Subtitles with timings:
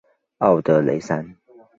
[0.39, 1.35] 奥德雷桑。